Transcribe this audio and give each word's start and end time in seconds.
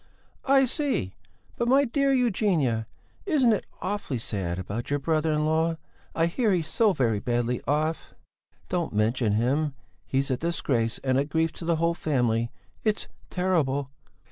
"I 0.45 0.65
see! 0.65 1.13
But, 1.57 1.67
my 1.67 1.85
dear 1.85 2.11
Eugenia, 2.11 2.87
isn't 3.27 3.53
it 3.53 3.67
awfully 3.83 4.17
sad 4.17 4.57
about 4.57 4.89
your 4.89 4.97
brother 4.97 5.31
in 5.31 5.45
law? 5.45 5.77
I 6.15 6.25
hear 6.25 6.51
he's 6.53 6.65
so 6.67 6.91
very 6.91 7.19
badly 7.19 7.61
off." 7.67 8.15
"Don't 8.67 8.93
mention 8.93 9.33
him! 9.33 9.75
He's 10.07 10.31
a 10.31 10.37
disgrace 10.37 10.97
and 11.03 11.19
a 11.19 11.25
grief 11.25 11.51
to 11.51 11.65
the 11.65 11.75
whole 11.75 11.93
family! 11.93 12.49
It's 12.83 13.07
terrible!" 13.29 13.91